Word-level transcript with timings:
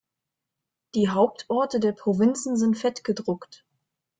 Die 0.95 1.09
Hauptorte 1.09 1.79
der 1.79 1.91
Provinzen 1.91 2.57
sind 2.57 2.75
fett 2.75 3.03
gedruckt. 3.03 3.63